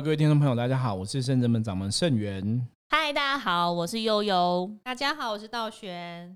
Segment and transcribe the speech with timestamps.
[0.00, 2.66] Hello，各位听众朋友，大家好，我是圣人门掌门圣元。
[2.88, 4.70] 嗨，大家好，我是悠悠。
[4.82, 6.34] 大家好，我是道玄。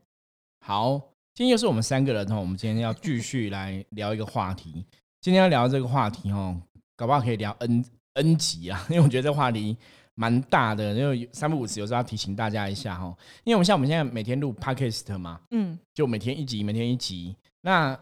[0.61, 0.99] 好，
[1.33, 4.85] 今天又是我们三个人哦，我们今天要继续来聊一个话题。
[5.23, 6.61] 今天要聊这个话题哦，
[6.95, 7.83] 搞不好可以聊 N
[8.13, 9.75] N 集啊， 因为我觉得这话题
[10.15, 13.07] 蛮大的，因为三不五时有时候要提醒大家一下哈。
[13.45, 17.35] 因为我们像我们现在每天录 Podcast 嘛，嗯，就每天一集，每天一集。
[17.63, 17.99] 那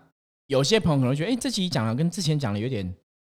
[0.49, 2.93] 有些朋友可能觉得，哎，这集讲的跟之前讲的有点。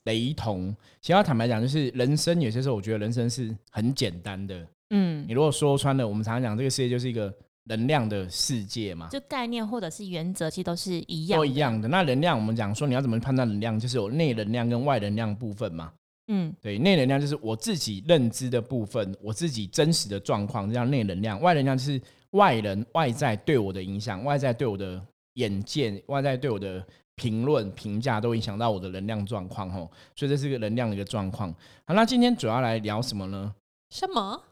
[0.06, 4.66] 雷同，其实要坦白讲，就是人生有些时候，我觉得人生是很简单的。
[4.91, 7.32] 嗯，你如果说穿了，我们常常讲这个世界就是一个
[7.65, 11.88] 能量的世界嘛，就概念或者是原则，其实都是一样，都一样的。
[11.88, 15.92] 那能量，我们讲说你要怎么判断能量，就是有内能量跟外能量部分嘛。
[16.29, 25.04] 嗯，对，内能量就是我自己认知的部分，我自己真实的状况，这样内能量；外能量就是外人外在对我的影响，外在对我的
[25.34, 26.87] 眼见，外在对我的。
[27.16, 31.50] 评论评价都影响到我的能量状况吼，所以这是一个能量的一个状况。
[31.86, 33.54] 好，那今天主要来聊什么呢？
[33.90, 34.42] 什么？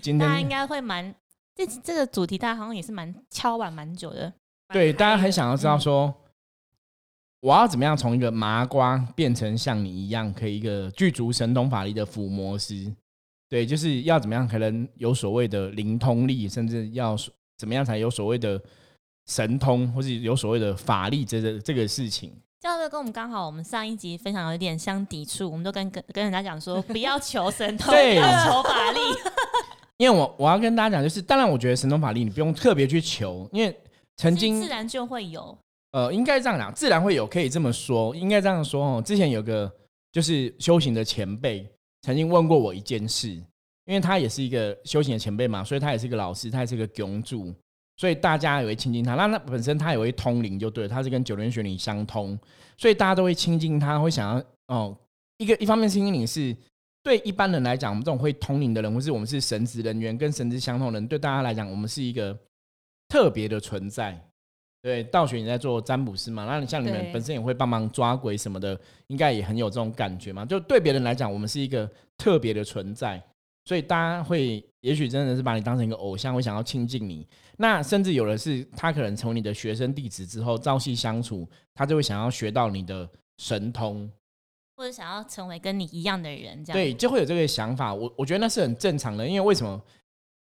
[0.00, 1.12] 今天大家应该会蛮
[1.56, 4.32] 这这个主题，大家好像也是蛮敲碗蛮久的。
[4.72, 6.14] 对，大家很想要知道说，
[7.40, 12.94] 我要怎么样从一个麻瓜变成像你一样，可以一个具足神通法力的伏魔师？
[13.48, 17.16] 对，就是要怎么样可能有所谓的灵通力，甚至要
[17.58, 18.62] 怎么样才有所谓的。
[19.26, 28.98] 神通，或是有所谓的法力，这个这个事情，这样跟我们刚好，我们上一集分享有点相抵触，我们都跟跟跟人家讲说， 不要求神通，不要求法力。
[29.98, 33.76] 因为我我要跟大家讲，就是当然，我觉得神通法力你不用特别去求，因为
[34.16, 35.56] 曾经自然就会有。
[35.92, 39.02] 呃，应该这样讲，自然会有，可以这么说，应该这样说哦。
[39.02, 39.70] 之前有个
[40.10, 41.70] 就是修行的前辈
[42.00, 47.54] 曾经问过我一件事，因为他也是一个修行的前辈嘛，所以他也是一个老师，他也是个供主。
[48.02, 52.36] 所以大家也会亲近他，那那本身他也会通灵，就对，他是跟九天玄女相通，
[52.76, 54.98] 所以大家都会亲近他，会想要哦，
[55.38, 56.52] 一个一方面亲近你是
[57.04, 62.36] 对一般人来讲，我们这种会通灵的人，或是我们是神职人员，跟神职相通的人，对大家来讲，我们是一个
[63.06, 64.20] 特别的存在。
[64.82, 68.76] 对，道玄你在做占卜师嘛，那你像你们本身也会帮忙抓鬼什么的，
[69.06, 70.44] 应该也很有这种感觉嘛。
[70.44, 71.88] 就对别人来讲，我们是一个
[72.18, 73.22] 特别的存在。
[73.64, 77.26] 所以大家会，也许真的是把你当成一个偶像，会想要亲近你。
[77.58, 83.08] 那甚至有的是，他可能成为你的学生弟子之后，朝夕相处，他就会想要学到你的
[83.38, 84.10] 神通，
[84.76, 87.94] 或者想要成为跟你一样的人，这样对，就会有这个想法。
[87.94, 89.80] 我我觉得那是很正常的，因为为什么？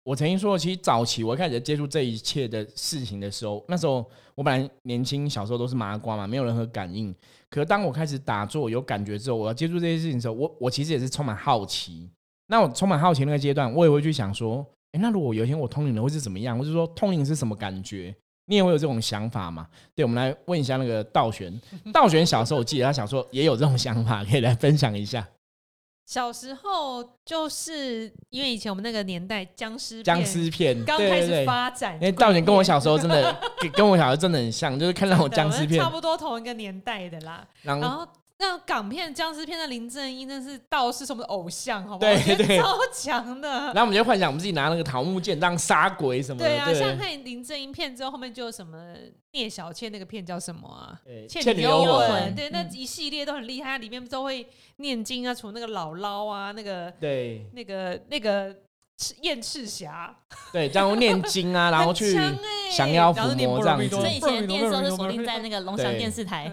[0.02, 7.12] 我曾经说，其实早期我开始接触这一切的事情的时候，那时候我本来年轻，小时候都是麻瓜嘛，没有任何感应。
[7.50, 12.08] 可当我开始打坐有感觉之后，我要接触这些事情的时候，我我其实也是充满好奇。
[12.48, 16.56] 那我充满好奇那个阶段，我也会去想说，哎，那如果有一天我通灵了，会是怎么样？
[16.58, 18.14] 或者说通灵是什么感觉？
[18.48, 19.66] 你也会有这种想法吗？
[19.94, 21.60] 对，我们来问一下那个道玄。
[21.92, 25.26] 道玄小时候，我记得他小时候也有这种想法，可以来分享一下。
[26.06, 33.36] 小时候就是因为以前我们那个年代僵尸僵尸片刚开始发展，因为道玄跟我小时候真的
[33.72, 37.44] 跟我小时候真的很像，就是看那种僵尸片，差不多同一个年代的啦。
[37.62, 38.06] 然后。
[38.38, 42.12] 那港片僵尸片的林正英那是道士，是我们的偶像，好不好？
[42.12, 43.48] 对对，超强的。
[43.48, 46.46] 然后我们就幻想我们自己拿那个桃木剑当杀鬼什么的。
[46.46, 48.94] 对啊，像看林正英片之后，后面就有什么
[49.32, 51.00] 聂小倩那个片叫什么啊？
[51.26, 52.32] 《倩女幽魂》。
[52.34, 54.46] 对，那一系列都很厉害，里面都会
[54.76, 58.54] 念经啊，除那个姥姥啊，那个对，那个那个。
[59.20, 60.16] 燕赤霞，
[60.52, 62.18] 对，然后念经啊，然后去
[62.74, 63.88] 降妖伏魔这样子。
[63.90, 66.50] 所以以前电视都是锁定在那个龙翔电视台。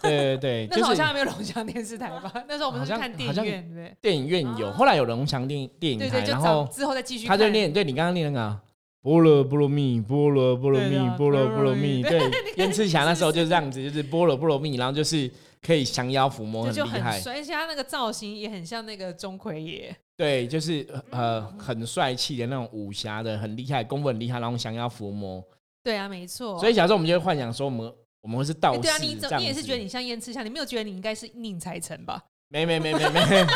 [0.00, 2.32] 对 对对， 那时候好像还没有龙翔电视台吧？
[2.48, 7.26] 那时候我们是看电影院，对电影院有，后来有龙翔电电影台，然后之后再继续。
[7.26, 8.58] 他就念，对你刚刚念那个
[9.02, 12.02] 波罗波罗蜜，波罗波罗蜜，波罗波罗蜜。
[12.02, 12.22] 对，
[12.56, 17.20] 燕赤霞那时候就是这样子，就是波罗波罗蜜，然后就是可以降妖伏魔，很厉害。
[17.26, 19.94] 而且他那个造型也很像那个钟馗爷。
[20.16, 25.44] 对，就是呃很帅气的那种武侠的，很厉害，功夫很厉害，然后降妖伏魔。
[25.84, 26.58] 对啊，没错。
[26.58, 27.92] 所以小时候我们就会幻想说，我们
[28.22, 28.80] 我们会是道士。
[28.80, 32.24] 对啊，你你也是觉得你像燕赤霞，你没有觉得你应该是宁财神吧？
[32.48, 33.46] 没没没没没，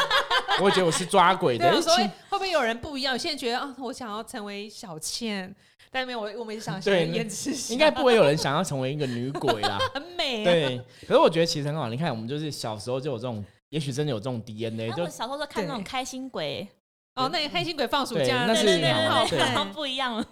[0.61, 1.81] 我觉得我是抓鬼的。
[1.81, 3.19] 所以会不会有人不一样？
[3.19, 5.55] 现在觉得啊，我想要成为小倩，
[5.91, 7.73] 但没有我，我们想 成为燕赤霞。
[7.73, 10.45] 应该不会有人想要成为一个女鬼啦， 很美。
[10.45, 11.89] 对，可是我觉得其实很好。
[11.89, 13.43] 你看，我们就是小时候就有这种。
[13.71, 16.69] 也许真的有这种 DNA，就小时候都看那种开心鬼。
[17.17, 20.25] 哦，那个开心鬼放暑假，那是很好看，不一样，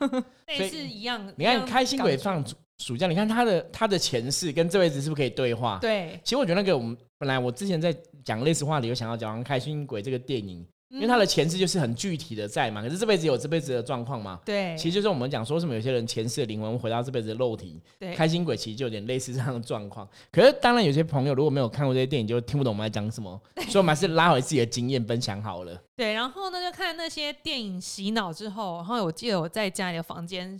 [0.46, 1.20] 那是一样。
[1.36, 2.42] 你看开心鬼放
[2.78, 5.78] 暑假，你看他的他的前世跟这辈子是不是可以对话？
[5.80, 7.94] 对，其实我觉得那个我们本来我之前在
[8.24, 14.40] 讲类似话题，有想要讲开心鬼这个电影，因为他的前世就是很具体的在嘛，可是这辈子有这辈子的状况嘛。
[14.44, 20.08] 对，其实就是我们讲说什么，有些人前世的灵魂回到这辈子的肉体，对，开心鬼其实就有点类似这样的状况。
[20.32, 23.38] 可是当然有些朋友如果没有看过这些电影，就听不懂我们在讲什么，
[23.68, 25.78] 所以我们还是拉回自己的经验分享好了。
[25.94, 30.58] 对，然后呢就看那些电影洗脑之后，然后我记得我在家里的房间，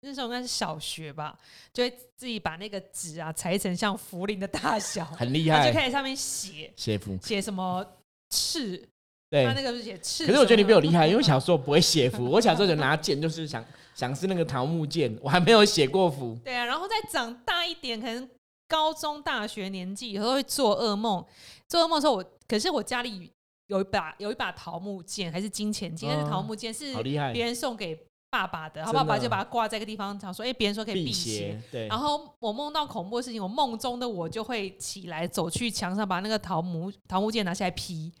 [0.00, 1.38] 那时候应该是小学吧，
[1.72, 7.86] 就会自己把那个纸啊裁成像茯苓的大小，很厉害，就开始上面写写符，写什么
[8.28, 8.88] 赤。
[9.32, 10.26] 对，他那个是写刺。
[10.26, 13.64] 可是我觉得你比我厉害，因为小时候不会写符， 我小时候就拿剑，就是想
[13.94, 16.38] 想是那个桃木剑，我还没有写过符。
[16.44, 18.28] 对啊，然后再长大一点，可能
[18.68, 21.24] 高中、大学年纪，有时候会做噩梦。
[21.66, 23.32] 做噩梦的时候，我可是我家里
[23.68, 26.94] 有一把有一把桃木剑，还是金钱剑，但是桃木剑是
[27.32, 27.98] 别人送给
[28.28, 31.58] 爸爸的，然后爸爸就把它挂在一个地方，想说，哎，别人说可以辟邪。
[31.70, 31.88] 对。
[31.88, 38.12] 然后我梦到恐怖的事情，我梦中的我就会起来走去墙上，把那个桃木桃木剑拿下来劈。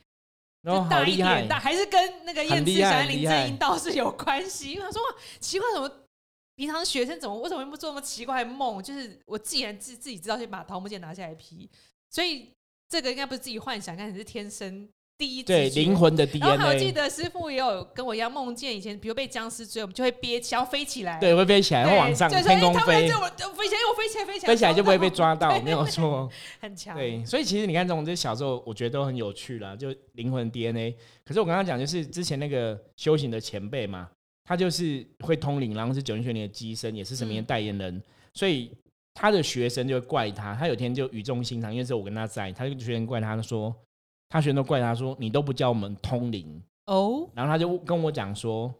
[0.64, 4.72] 就大一点，大还是跟那个燕子小林正英倒是有关系。
[4.72, 5.02] 因为他说
[5.40, 5.90] 奇怪，怎么
[6.54, 8.82] 平常学生怎么为什么不做那么奇怪的梦？
[8.82, 11.68] 就是我既然自自己知道，先把桃木剑拿下来劈，
[12.10, 12.52] 所以
[12.88, 14.88] 这个应该不是自己幻想，应该是天生。
[15.22, 16.48] 第一对灵魂的 DNA。
[16.48, 21.20] 然后我记得师傅也有跟我一样梦见，以前比如被僵尸追，我们就会憋气，要飞起来。
[21.20, 23.08] 对，会飞起来，会往上天空飞。
[23.08, 23.14] 就
[23.52, 26.28] 飞起来，我飞起来，飞起来，飞起来就不会被抓到，没有错。
[26.60, 26.96] 很强。
[26.96, 30.96] 对，所以其实你看这种，这小时候我觉得都很有趣了，就灵魂 DNA。
[31.24, 34.10] 可是我刚刚讲，就是之前那个修行的前辈嘛，
[34.42, 38.02] 他就是会通灵，然后是九天玄女的机身，也是神明的代言人，
[38.34, 38.72] 所以
[39.14, 40.52] 他的学生就会怪他。
[40.56, 43.72] 他有天就语重心长，因为是我跟他在，他就学生怪他说。
[44.32, 48.74] 他学生都怪他说：“你都不教我们通灵哦。”然后他就跟我讲说：“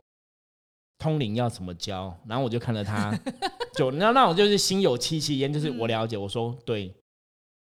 [0.97, 3.15] 通灵要怎么教？”然后我就看着他，
[3.77, 6.17] 就那那我就是心有戚戚焉，就是我了解。
[6.17, 6.91] 我说：“对，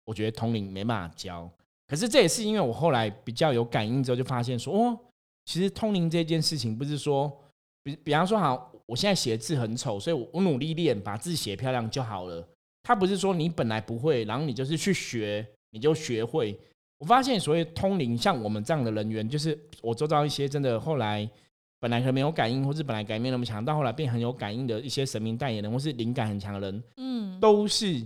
[0.04, 1.48] 我觉得通灵没办法教。
[1.86, 5.00] 可是这也是因为我后来比较有感应之后，就发现说，哦，
[5.46, 7.31] 其实通灵这件事情不是说，
[7.84, 12.44] 比比方说，好，我现在写字很丑，所以我我努力练，把字写漂亮就好了。
[12.81, 16.60] 他不是说你本来不会，然后你就是去学，你就学会。”
[16.97, 21.30] 我发现，所谓通灵，像我们这样的人员，就是我周遭一些真的后来
[21.80, 28.01] 本来可能没有感应，或是本来感应没那么强，到后来变很有感应的一些神明代言人，或是灵感很强的人，嗯，都是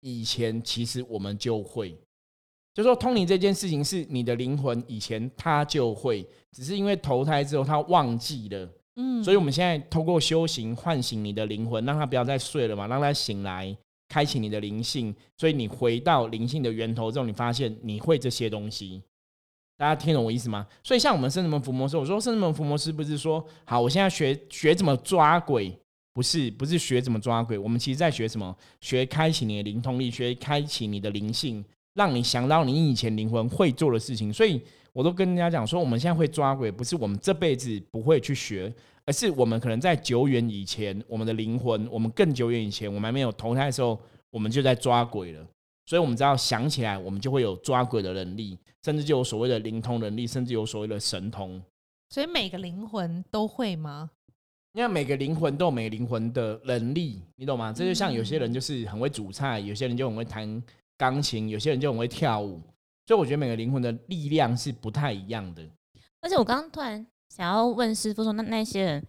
[0.00, 1.96] 以前其实我们就会，
[2.74, 13.76] 就说通灵这件事情是你的灵魂以前他就会，只是因为投胎之后他忘记了，嗯，所以我们现在通过修行唤醒你的灵魂，让他不要再睡了嘛，让他醒来。
[14.08, 19.02] 开启你的灵性，所以你回到灵性的源头之后，你发现你会这些东西。
[19.78, 20.66] 大家听懂我意思吗？
[20.82, 25.76] 所以像我们圣人门伏魔师，我说圣人门伏魔师不是说好，我现在学学怎么抓鬼，
[26.14, 28.56] 不是不是学怎么抓鬼，我们其实在学什么？
[28.80, 31.62] 学开启你的灵通力，学开启你的灵性，
[31.94, 34.32] 让你想到你以前灵魂会做的事情。
[34.32, 34.62] 所以
[34.96, 38.72] 我都跟人家讲说，我们现在会抓鬼，不是我们这辈子不会去学。
[39.04, 44.00] 而是我们可能在久远以前，我们的灵魂，我们更久远以前，我们还没有投胎的时候，
[44.30, 45.46] 我们就在抓鬼了。
[45.84, 51.62] 所以，我们只要想起来，我们就会有抓鬼的能力，甚至就有所谓的灵通能力，甚至有所谓的神通。
[52.08, 54.10] 所以，每个灵魂都会吗？
[54.72, 57.70] 因为每个灵魂都有每个灵魂的能力，你懂吗？
[57.70, 60.62] 这就像有些人就是很会煮菜，有些人就很会弹
[60.96, 62.60] 钢琴，有些人就很会跳舞。
[63.06, 65.62] 所以，我觉得每个灵魂的力量是不太一样的。
[66.20, 67.06] 而且，我刚刚突然。
[67.28, 69.04] 想要问师傅说，那那些人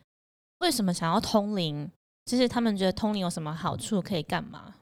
[0.60, 1.90] 为什么想要通灵？
[2.26, 4.76] 就是他们觉得通灵有什么好处，可以干嘛？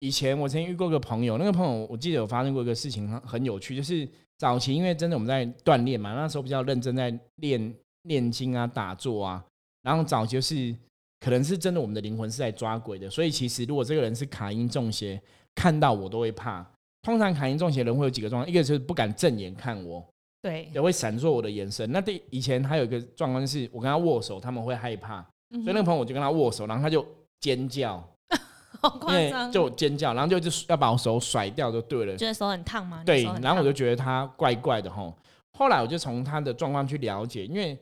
[0.00, 7.74] 以前我曾经遇过个朋友，那个朋友我记得有发生过一个事情，很很有趣，就是早期因为真的我们在锻炼嘛，那时候比较认真在练
[8.04, 9.44] 练经啊、打坐啊，
[9.82, 10.74] 然后早就是
[11.20, 15.22] 可能是真的我们的灵魂是在抓鬼的，所以其实如果这个人是卡因中邪，
[15.54, 16.66] 看到我都会怕。
[17.02, 20.06] 通常卡因中邪人会有几个状况，一个就是不敢正眼看我。
[20.42, 21.90] 对，也会闪烁我的眼神。
[21.92, 27.06] 那第以前还有一个状况是，我跟他握手，他们会害怕，所以那个朋友我就跟他握手，然后他就
[27.40, 28.02] 尖叫，
[28.80, 32.16] 好夸张，就尖叫，然后就就要把我手甩掉就对了。
[32.16, 33.02] 觉得手很烫吗？
[33.04, 35.14] 对，然后我就觉得他怪怪的吼。
[35.58, 37.78] 后来我就从他的状况去了解，因为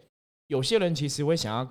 [0.49, 1.65] 有些人其实会想要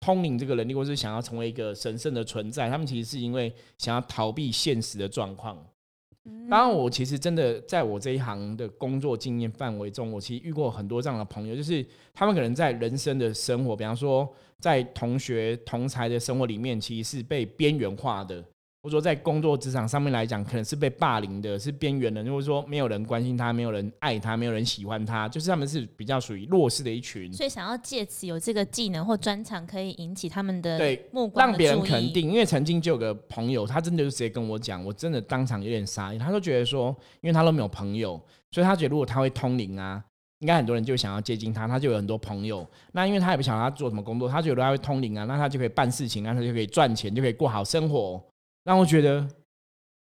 [0.00, 5.62] 通灵这个能力，或是想要成为一个神圣的存在，他们其实是因为想要逃避现实的状况。
[6.50, 14.28] 当然，我其实真的在我这一行的工作经验范围中，我其实遇过很多这样的朋友，就是他们可能在人生的生活，比方说
[14.58, 18.44] 在同学同才的生活里面，其实是被边缘化的。
[18.86, 27.32] 或者说，在工作职场上面来讲，可能是被霸凌的，是边缘的，或者说没有人关心他，没有人爱他，没有人喜欢他，就是他们是比较属于弱势的一群。
[27.32, 32.30] 所以，想要借此有这个技能或专长，可以引起他们的对目光，让别人肯定。
[32.30, 36.20] 因为曾经就有个朋友，他真的就直接跟我讲，我真的当场有点傻眼。
[36.20, 38.10] 他都觉得说，因为他都没有朋友，
[38.52, 40.00] 所以他觉得如果他会通灵啊，
[40.38, 42.64] 应该很多人就想要接近他，他就有很多朋友。
[42.92, 48.22] 那因为他也不晓得他做什么工作，他觉得他会通灵啊，那他就可以办事情，那他就可以赚钱，就可以过好生活。
[48.66, 49.26] 让我觉得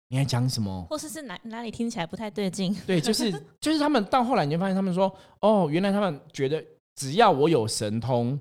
[0.07, 0.87] 你在讲什么？
[0.88, 2.73] 或是是哪哪里听起来不太对劲？
[2.87, 3.28] 对，就是
[3.61, 6.64] 就是他们到后来你就发现，他们说哦，原来他们觉得
[6.95, 8.40] 只要我有神通，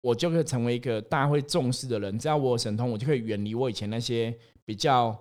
[0.00, 2.18] 我就可以成为一个大家会重视的人。
[2.18, 5.16] 只要我有神通，我就可以远离我以前那些比较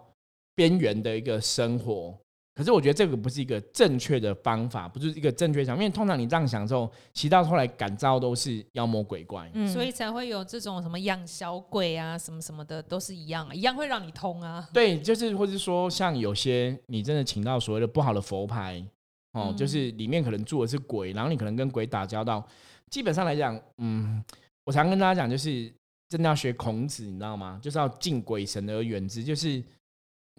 [0.56, 2.18] 边缘的一个生活。
[2.60, 14.68] 可是我觉得这个不是一个正确的方法，不是一个正确想，因为通常你这样想之后，其到后来感召都是妖魔鬼怪，所以才会有这种什么养小鬼啊，什么什么的，都是一样，啊一样会让你通啊。
[14.74, 18.86] 对，就是或者说像有些你真的请到所谓的不好的佛牌
[19.32, 22.46] 哦，就是里面可能住的是鬼，然后你可能跟鬼打交道。
[22.90, 24.22] 基本上来讲，嗯，
[24.66, 25.72] 我常跟大家讲，就是
[26.10, 27.58] 真的要学孔子，你知道吗？
[27.64, 29.64] 就是要敬鬼神而远之，就是。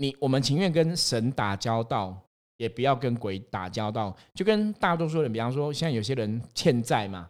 [0.01, 2.19] 你我们情愿跟神打交道，
[2.57, 4.17] 也不要跟鬼打交道。
[4.33, 7.29] 就跟大多数人，比方说，现在有些人欠债嘛，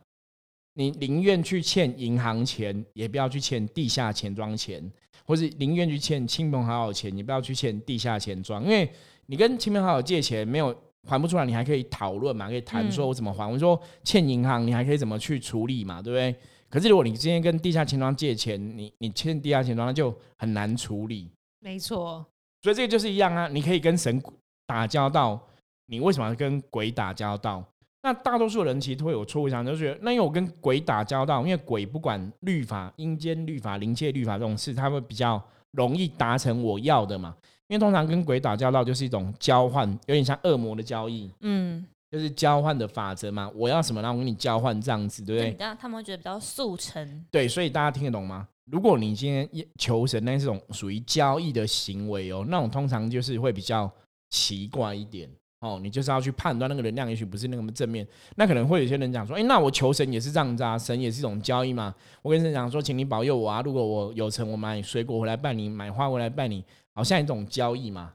[0.75, 4.89] 你宁愿去欠银行钱，也不要去欠地下钱庄钱，
[5.27, 8.63] 或是宁愿去欠亲朋好友钱，你不要去欠地下钱庄。
[8.63, 8.89] 因为
[9.27, 10.73] 你跟亲朋好友借钱没有
[11.09, 13.51] 还不出来，你还可以讨论嘛，可以谈说我怎么还。
[13.51, 16.41] 我说欠银行，你还可以怎么去处理嘛，对不对？
[16.69, 21.29] 可是如果你今天跟地下钱庄借钱，你你欠地下钱庄，那就很难处理。
[21.59, 22.25] 没错。
[22.63, 24.23] 所以这个就是一样啊，你可以跟神
[24.67, 25.41] 打交道，
[25.87, 27.65] 你为什么要跟鬼打交道？
[28.03, 37.37] 那大多数人其实会有错误想，就觉得那因为我跟鬼打交道，因为鬼不管律法、阴间律法、灵界律法这种事，他会比较容易达成我要的嘛。
[37.69, 43.51] 因为通常跟鬼打交道就是一种交换，有点像恶魔的交易，嗯，就是交换的法则嘛。
[43.55, 45.77] 我要什么，然后我跟你交换这样子，对不对？
[45.79, 47.25] 他们会觉得比较速成。
[47.31, 48.49] 对，所以大家听得懂吗？
[48.71, 49.49] 如果你今天
[49.79, 53.91] 求神，那是种属于交易的行为哦，那种通常就是会比较
[54.31, 55.29] 奇怪一点
[55.61, 55.81] 哦。
[55.83, 58.07] 你就是要去判断那个能量，也许不是那么正面。
[58.37, 61.95] 那可能会有些人讲说，哎，那我求神也是这样子啊，神也是一种交易嘛。
[62.23, 68.13] 我跟神讲说，请你保佑我啊，如果我有成，我买水果回来拜你，买花回来拜你，好像一种交易嘛。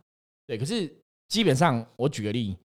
[0.48, 0.90] 对，可是
[1.28, 2.56] 基本上我举个例，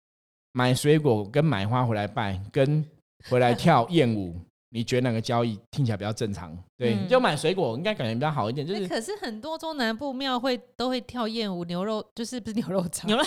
[0.52, 2.84] 买水果跟买花回来拜，跟
[3.28, 4.36] 回来跳艳舞。
[4.72, 6.56] 你觉得哪个交易听起来比较正常？
[6.78, 8.64] 对，就买水果应该感觉比较好一点。
[8.64, 13.24] 就是，可是很多中南部庙会都会跳艳舞，牛肉 就是不是牛肉场，牛肉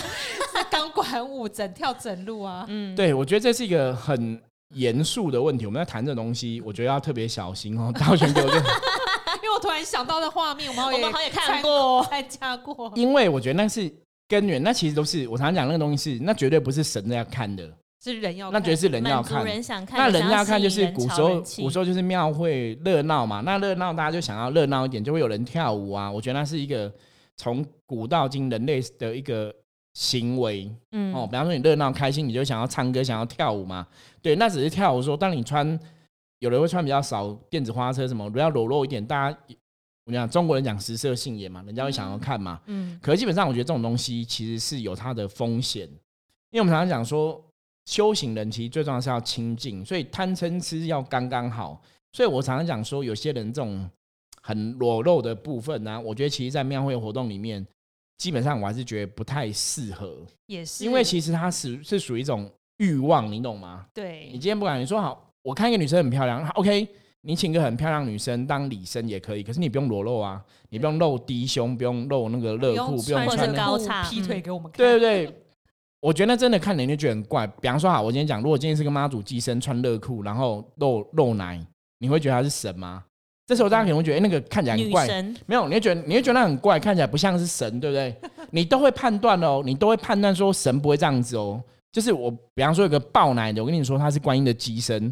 [0.70, 2.64] 钢管舞，整跳整路啊。
[2.70, 4.40] 嗯，对，我觉得这是一个很
[4.74, 5.66] 严肃的问题。
[5.66, 7.92] 我们在谈这东西，我觉得要特别小心哦。
[7.94, 12.90] 大选给我，因为我突然想到的画面，我们我们好像也看过，参加过。
[12.96, 13.92] 因为我觉得那是
[14.26, 17.70] 根源，那其实都是我常常讲那个东西是，那绝对不是神在看的。
[18.12, 19.42] 是人要那觉得是人要看，
[19.92, 23.40] 那人要看就是古时候，古时候就是庙会热闹嘛。
[23.40, 26.10] 那热闹大家就想要热闹一点，就会有人跳舞啊。
[26.10, 26.92] 我觉得那是一个
[27.38, 29.54] 从古到今人类的一个
[29.94, 30.70] 行为。
[30.92, 33.86] 嗯哦，比方说你热闹开心，你就想要唱歌，想要跳舞嘛。
[34.20, 35.66] 对，那只是跳舞说，当你穿，
[36.40, 39.38] 有人会穿比较少电子花车什么，比较裸露一点，大家
[40.04, 42.60] 我讲中国人讲食色性也嘛，人家会想要看嘛。
[42.66, 45.88] 嗯，可是基本上我觉得这种东西其实是有它的风险，
[46.50, 47.42] 因为我们常常讲说。
[47.86, 51.80] 修行人其实最重要是要清净，所以贪嗔痴要刚刚好。
[52.12, 53.88] 所以我常常讲说，有些人这种
[54.40, 57.66] 很裸露的部分呢，我觉得其实，在庙会活动里面，
[58.18, 60.24] 基本上我还是觉得不太适合。
[60.46, 63.86] 也是，因为其实它是是属于一种欲望，你懂吗？
[63.92, 64.26] 对。
[64.32, 66.86] 你今天不敢你说好，我看一个女生很漂亮，OK，
[67.22, 75.40] 你请个很漂亮女生当礼生也可以，可是你不用裸露啊，你不用露低胸，不用露那个热裤，不用穿高叉劈腿给我们看，对对对。
[76.04, 77.46] 我觉得真的看人就觉得很怪。
[77.46, 81.58] 比方说，哈，我今天讲，如果今天是个妈祖寄生穿热裤，然后露露奶，
[81.98, 83.02] 你会觉得他是神吗？
[83.46, 85.06] 这时候大家可能会觉得，哎，那个看起来很怪。
[85.46, 88.14] 没有，你会觉得你会觉得他很怪，看起来不像是神，对不对？
[88.50, 91.58] 你都会判断哦，你都会判断说神不会这样子哦。
[91.90, 95.10] 就是我，比方说有个爆奶的，我跟你说他是观音的机身，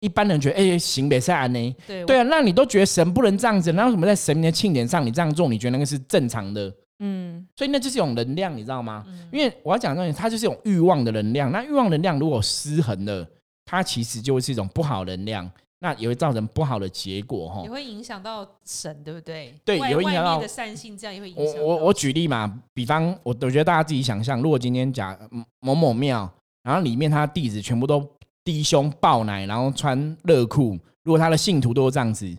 [0.00, 1.76] 一般人觉得，哎，行北塞安呢？
[1.86, 6.74] 对对啊，那你都觉得神不能这样子，那为什么在神明的庆典上你这样做，你觉得那个是正常的？
[6.98, 9.04] 嗯，所以那就是一种能量，你知道吗？
[9.30, 11.52] 因为我要讲的东西，它就是一种欲望的能量。
[11.52, 13.26] 那欲望能量如果失衡了，
[13.64, 15.50] 它其实就会是一种不好能量，
[15.80, 17.62] 那也会造成不好的结果哈。
[17.62, 19.54] 也会影响到神，对不对？
[19.64, 21.62] 对，也会影响到的善性，这样也会影响。
[21.62, 25.18] 我我我举例嘛，比方我我觉得大家自己想象，如果今天假
[25.60, 28.08] 某某庙，然后里面他的弟子全部都
[28.42, 32.34] 低胸抱奶，然后穿热裤，如果他的信徒都是这样子，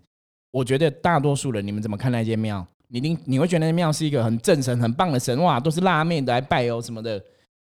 [0.50, 2.66] 我觉得大多数人，你们怎么看那间庙？
[2.90, 7.22] 你你你会觉得那庙是一个很正神、很棒的神哇，都是拉面的来拜哦什么的，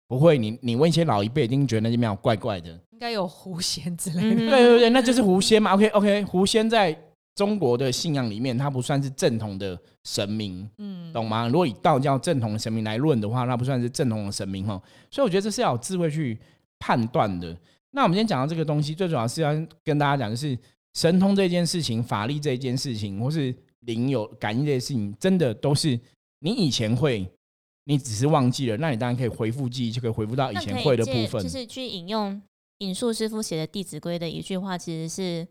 [0.08, 0.38] 不会。
[0.38, 2.70] 你你问一些老一辈，一定觉得那些庙怪怪的。
[2.92, 4.36] 应该有狐仙之类的。
[4.36, 5.74] 对对对，那就是狐仙嘛。
[5.74, 6.98] OK OK，狐仙在
[7.36, 11.48] 中国的信仰里面，它不算是正统的神明，嗯，懂吗？
[11.48, 14.82] 如果以道教正统的神明来论的话，那不算是正统的神明哈。
[15.10, 16.38] 所以我觉得这是要有智慧去
[16.80, 17.58] 判断的。
[17.92, 19.52] 那我们今天讲到这个东西，最主要是要
[19.84, 20.58] 跟大家讲，就是
[20.94, 23.54] 神通这件事情、法力这件事情，或是
[23.86, 26.00] 灵有感应这些事情，真的都是
[26.40, 27.30] 你以前会，
[27.86, 31.42] 你只是忘记了，那你当然可以回复记忆，就可以回复到以前会的部分。
[31.44, 32.42] 就是去引用
[32.80, 35.48] 引述师傅写的《弟子规》的一句话，其实是。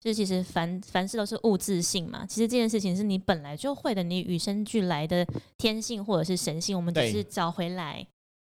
[0.00, 8.06] 就其实凡凡事都是物质性嘛，其实这件事情是你本来就会的，你与生俱来的天性或者是神性，我们只是找回来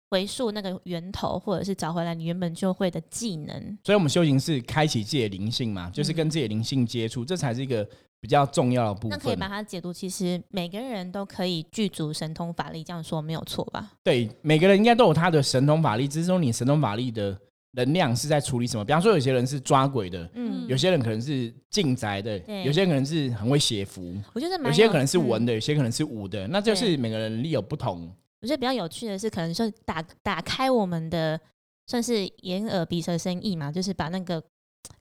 [0.09, 3.79] 回溯那个源头，或者是找回来你原本就会的技能。
[3.85, 7.87] 所以，我们修行是开启自己的灵性嘛，就是跟自己的灵性接触，这才是一个
[8.25, 9.11] 比较重要的部分。
[9.11, 13.93] 那可以把它解读，其实每个人都可以具足神通法力，这样说没有错吧？
[14.03, 17.39] 对，每个人应该都有他的神通法力，只是说你神通法力的。
[17.77, 18.85] 能量是在处理什么？
[18.85, 28.09] 比方说，有些人是抓鬼的，嗯，有些人可能是进宅的，有些人可能是很会写符，我觉得有些可能是文的，有些可能是武的，那就是每个人力有不同。
[28.43, 31.41] 我觉得比较有趣的是，可能说打打开我们的
[31.89, 34.41] 算是眼耳鼻舌身意嘛，就是把那个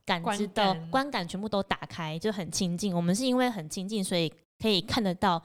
[0.05, 2.95] 感知的观感全部都打开，就很亲近。
[2.95, 5.43] 我们是因为很亲近，所以可以看得到。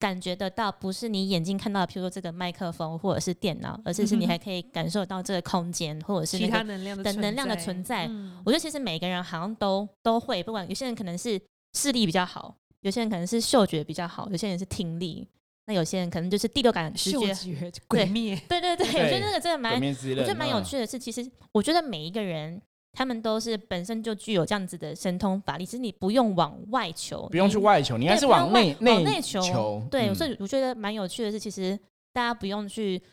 [0.00, 8.08] 感觉得到，不是你眼睛看到，譬如说这个麦克风或者是电脑，而是是你还可以感受到这个空间或者是其他能量的能量的存在。
[8.44, 11.40] 我觉得其实每个人好像都都会，不管有些人可能是
[11.72, 15.26] 视力比较好，有些人可能是嗅觉比较好，有些人是听力，
[15.66, 17.34] 那有些人可能就是第六感直觉。
[17.88, 22.62] 鬼灭，对对对，我觉得那个真的蛮，我觉得蛮有趣的是，其实我觉得每一个人。
[22.92, 29.86] 他们都是本身就具有这样子的神通法力，其实你不用往外求，不用去外求，你还是往内内求。
[29.90, 31.78] 对，所以我觉得蛮有趣的是，其实
[32.12, 33.04] 大家不用去，比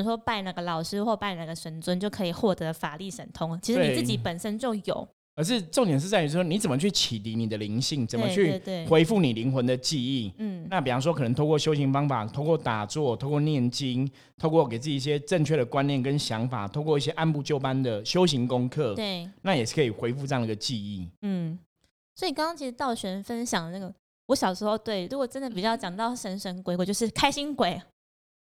[0.00, 5.08] 如说拜哪个老师或拜哪个神尊就可以获得法力神通，其实你自己本身就有。
[5.40, 10.30] 而是重点是在于说，你怎么去启迪你的灵性，怎么去回复你灵魂的记忆。
[10.36, 14.06] 嗯，那比方说，可能通过修行方法，通过打坐，通过念经，
[14.36, 21.08] 通过给自己一些正确的观念跟想法，通过一些按部就班的修行功课，对，那也是可以回复这样的一个记忆。
[21.22, 21.58] 嗯，
[22.16, 23.90] 所以刚刚其实道玄分享那个，
[24.26, 27.80] 我小时候对，如果真的比较讲到神神鬼鬼，就是开心鬼，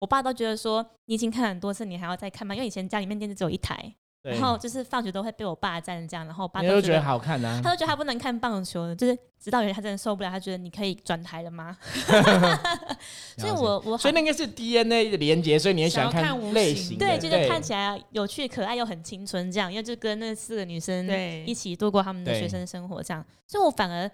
[0.02, 2.54] 我爸都觉得说，你已经看很多次，你还要再看吗？
[2.54, 3.96] 因为以前家里面电视只有一台。
[4.22, 11.78] 然后就是放学都会被我爸站这样，然后我爸都觉得好看啊，他都觉得他不能看棒球，就是直到有一天他真的受不了，他觉得你可以转台了吗？
[13.38, 21.08] 所以，我我所以那个是 DNA 的连接，所以你也想看类型，对，就是看起来有趣、可爱又很青春这样，因为就跟那四个女生
[21.46, 24.12] 一起度过他们的学生生活这样，所以我反而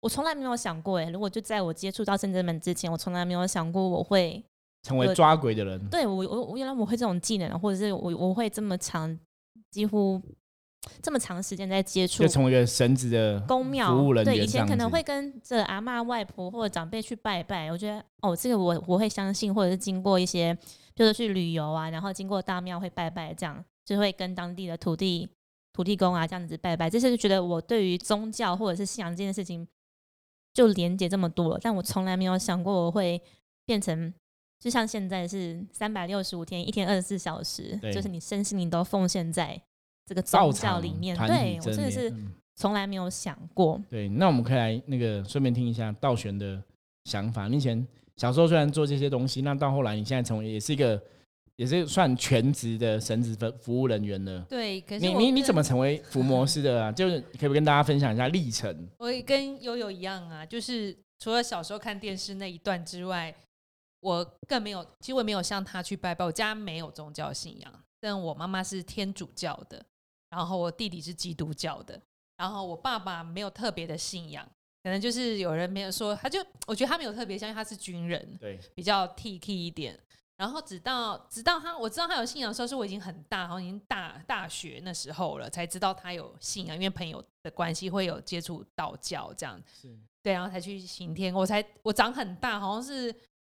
[0.00, 4.42] 我从来没有想过，哎，如果就在我接触到圣真门之前，我从来没有想过我会。
[4.82, 9.18] 成为抓鬼的人，对我我我原来我会这种技能，或者是我我会这么长，
[9.70, 10.22] 几乎
[11.02, 14.34] 这么长时间在接触，就成为一个神职的公庙服务人员。
[14.34, 17.70] 对，以前可能会跟着阿妈、外婆或者长辈去拜拜。
[17.70, 20.56] 我觉得哦，这个我我会相信，或者是经过一些，
[20.94, 25.28] 就是去旅游啊，然后经过大庙会拜拜，这样就会跟当地的土地
[25.72, 26.88] 土地公啊这样子拜拜。
[26.88, 29.66] 这是觉得我对于宗教或者是信仰这件事情
[30.54, 33.20] 就连接这么多了，但我从来没有想过我会
[33.66, 34.14] 变成。
[34.60, 39.60] 就像现在是三百六十五天，一天二十四小时，就是你身心灵都奉献在
[40.04, 41.16] 这个宗教里面。
[41.16, 42.12] 对我真的是
[42.56, 43.80] 从来没有想过。
[43.88, 46.60] 对，那我们可以来那个顺便听一下道玄的
[47.04, 47.46] 想法。
[47.46, 51.00] 你以前小时候虽然做这些东西，那到后来你现在成为也是一个
[51.54, 54.44] 也是算全职的神职服服务人员了。
[54.48, 56.90] 对，可是你你你怎么成为伏魔师的啊？
[56.92, 58.88] 就是可不可以跟大家分享一下历程？
[58.98, 63.32] 我也跟悠悠一样啊，就是除了小时候看电视那一段之外。
[64.00, 66.24] 我更没有，其实我没有向他去拜拜。
[66.24, 69.84] 我家没有宗教信仰，但我妈妈是天主教的，
[70.30, 72.00] 然后我弟弟是基督教的，
[72.36, 74.48] 然后我爸爸没有特别的信仰，
[74.84, 79.98] 可能就是有人没有说，他就我觉得他没有特别相信他是军人，对，比较 T K 一点。
[80.36, 89.60] 然后直到直到他我知道他有信仰的时候，是我已经很大，好像已经大大学那时候了，才知道他有信仰，因为朋友的关系会有接触道教这样，
[90.22, 91.34] 对，然后才去行天。
[91.34, 93.12] 我才我长很大，好像是。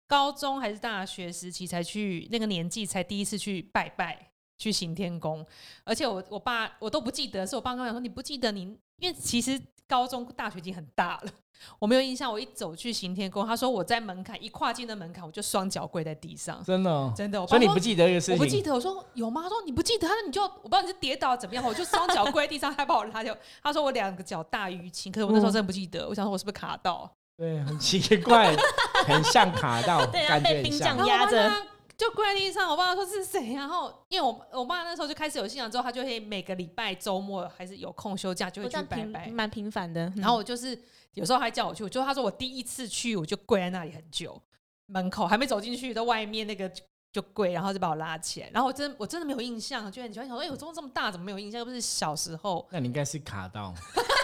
[0.10, 5.46] 高中还是大学时期才去，那个年纪才第一次去拜拜，去行天宫。
[5.84, 8.62] 而且我我爸我都不记得，是我爸跟我讲说你不记得你，
[8.98, 11.32] 因为其实高中大学已经很大了，
[11.78, 12.32] 我没有印象。
[12.32, 16.60] 我一走去行天宫，他说我在门槛一跨进的门槛，我就双脚跪在地上。
[16.66, 17.46] 真的，真的。
[17.46, 18.34] 所以你不记得这个事情？
[18.34, 18.74] 我不记得。
[18.74, 19.44] 我说有吗？
[19.44, 20.08] 他说你不记得。
[20.08, 23.38] 他说你就我不知道你是跌倒怎么样，我就双脚跪在地上，他把我拉掉。
[23.62, 26.10] 他说我两个脚大淤青，可是我那时候真的不记得。
[26.10, 27.16] 我想说我是不是卡到？
[27.40, 28.54] 对，很奇怪，
[29.08, 30.98] 很像卡到，感觉冰像。
[31.08, 31.50] 压着，
[31.98, 32.70] 就跪在地上。
[32.70, 33.54] 我爸爸说是谁？
[33.56, 40.12] 然后因为我我爸那时候就开始有信仰之后，他就会每个礼拜周末还是有空休假就会去拜拜，蛮频繁的。
[40.18, 40.78] 然后我就是
[41.14, 44.42] 有时候还叫我去，就他说我第一次去我就跪在那里很久，
[44.88, 46.70] 门口还没走进去，在外面那个
[47.14, 51.60] 就跪，然后就把我拉起来，然后我真我真的没有印象，就很奇怪，想说哎，我怎么这么大，怎么没有印象？
[51.60, 53.74] 又不是小时候，那你应该是卡到，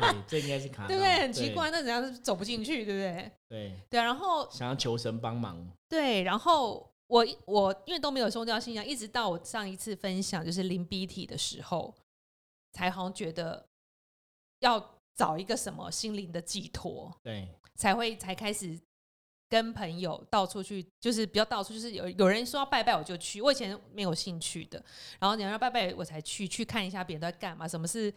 [0.00, 1.20] 对，这应该是卡，对不对？
[1.20, 3.32] 很奇怪，那怎样是走不进去，对不对？
[3.48, 11.94] 对对，然后想要求神帮忙，对，然后我我因为都没有宗教信仰，一直到我上一次分享就是淋鼻涕的时候，
[12.72, 13.66] 才好像觉得
[14.60, 18.78] 要找一个什么心灵的寄托，对，才会才开始。
[19.46, 23.40] 跟朋友到处去，就是比较到处，就是有有人说要拜拜，我就去。
[23.40, 24.82] 我以前没有兴趣的，
[25.20, 27.68] 然后你要拜拜，我才去去看一下别人在干嘛。
[27.68, 28.12] 什么是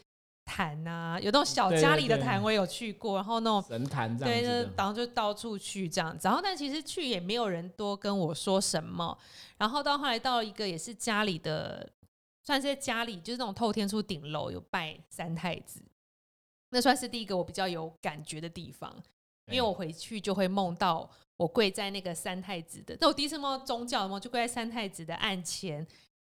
[0.47, 1.19] 坛啊？
[1.19, 3.17] 有那种小家里的坛，我有去过。
[3.17, 4.41] 然后那种神坛，对，
[4.75, 6.27] 然后就到处去这样子。
[6.27, 9.15] 然后但其实去也没有人多跟我说什么。
[9.57, 11.87] 然后到后来到一个也是家里的，
[12.43, 15.81] 算是在家里，就是那种透天厝顶楼有拜三太子，
[16.69, 18.95] 那算是第一个我比较有感觉的地方。
[19.51, 21.07] 因为我回去就会梦到。
[21.37, 25.85] 我跪在那个三太子的，那我第一次梦到宗教的梦，就跪在三太子的案前，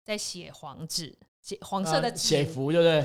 [0.03, 1.15] 在写黄纸，写
[1.61, 3.01] 黄色的写符，对不对？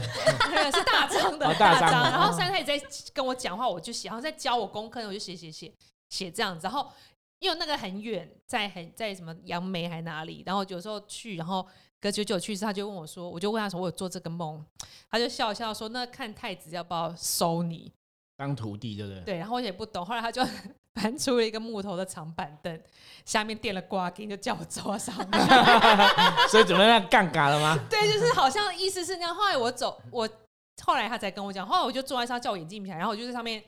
[0.72, 1.90] 是大张的大张。
[2.10, 2.80] 然后三太子在
[3.12, 5.72] 跟我讲话，我就写，然后在教我功课，我就写写写
[6.08, 6.64] 写这样子。
[6.64, 6.90] 然后
[7.38, 11.66] 因为那个很远，在很在什么杨梅还哪里，然后有时候去，然后
[12.00, 14.64] 隔久久去时，他就问我说，我就问他说，我有做这个梦，
[15.10, 17.92] 他就笑笑说，那看太子要不要收你
[18.36, 19.24] 当徒弟，对不对？
[19.24, 20.42] 对，然后我也不懂，后来他就。
[20.92, 22.80] 搬出了一个木头的长板凳，
[23.24, 25.48] 下面垫了挂钉，就叫我坐上面。
[26.50, 27.78] 所以怎么样杠杆了吗？
[27.88, 29.34] 对，就是好像意思是那样。
[29.34, 30.28] 后来我走，我
[30.84, 33.62] 后来他才跟我讲，后来我就坐在上，叫我眼镜起来，然后我就在上面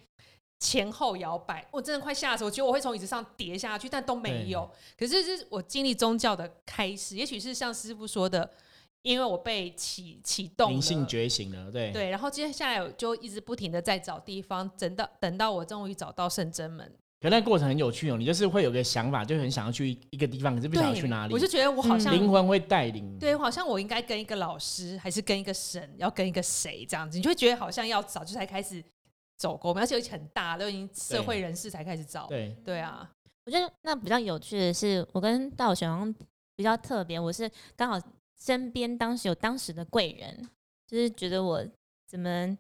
[0.59, 1.67] 前后摇摆。
[1.71, 4.69] 我真的快吓死，我觉得我会从椅子上跌下去，但都没有。
[4.99, 8.51] 可是这是我经历宗教的开始，也许是像师傅说的。
[9.05, 16.89] 因为我被启启动，灵性觉醒了，对对，然后接下来我就一直不停的在找地方，等到等到我终于找到圣真门。
[17.23, 21.33] 可那过程很有趣哦，你就是会有个想法，就很想要去一个地方，可是不晓得去哪里。
[21.33, 28.83] 我就觉得我好像灵魂会带领，对，好像我应该跟一个老师，还是跟一个神，要跟一个谁这样子，你就会觉得好像要找，就才开始
[29.39, 32.27] 走过，而且很大，都已经社会人士才开始找。
[32.27, 33.09] 对对啊，
[33.47, 36.15] 我觉得那比较有趣的是，我跟道玄
[36.57, 37.99] 比较特别，我是刚好。
[38.45, 40.49] 身边当时有当时的贵人，
[40.85, 41.65] 就是觉得我
[42.09, 42.59] 怎么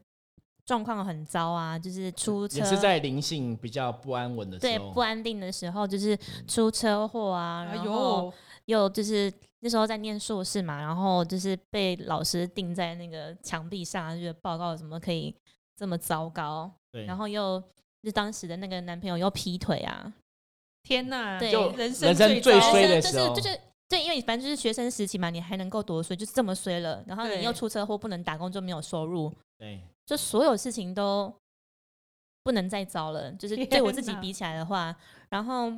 [0.64, 8.32] 状况很糟啊，就是出车也是在灵性比较不安稳的时候，对不安定的时候，就是出车祸啊，然后
[8.66, 15.34] 又就是那时候在念硕士嘛，然后就是被老师钉在那个墙壁上，就是报告怎么可以
[15.76, 17.62] 这么糟糕，对，然后又
[18.02, 20.12] 就当时的那个男朋友又劈腿啊，
[20.82, 23.58] 天哪，对，人生最衰的时候，就是。
[23.88, 27.04] 对，因为反正就是学生时期嘛，你还能够多衰，就是这么衰了。
[27.06, 29.30] 然后你又出车祸，不能打工，就没有收入。
[29.58, 29.78] 对，
[30.12, 31.34] 就所有事情都
[32.42, 33.32] 不能再糟了。
[33.32, 34.94] 就是对我自己比起来的话，
[35.30, 35.72] 然后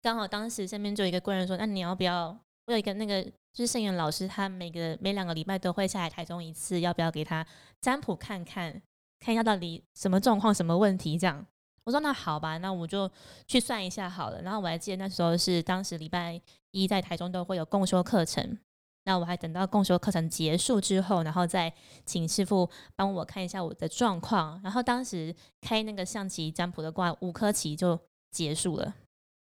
[0.00, 2.28] 刚好当时身边就有一个贵人说：“那你要不要？
[2.66, 7.44] 我有一个那个就是圣元老师，他每个每两个礼拜都会下来台中一次，要不要给他
[7.80, 8.80] 占卜看看，
[9.18, 11.44] 看一下到底什么状况、什么问题这样。”
[11.82, 13.10] 我说那好吧，那我就
[13.48, 14.42] 去算一下好了。
[14.42, 18.56] 然后我还记得那时候是当时礼拜一在台中都会有共修课程，
[19.06, 21.72] 那我还等到共修课程结束之后，然后再
[22.04, 24.60] 请师傅帮我看一下我的状况。
[24.62, 27.98] 然后当时开那个象棋占卜的卦，五颗棋就
[28.30, 28.92] 结束了。